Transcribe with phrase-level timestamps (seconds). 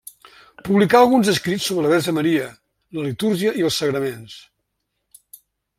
[0.67, 2.47] Publicà alguns escrits sobre la verge Maria,
[3.01, 4.41] la litúrgia i els sagraments.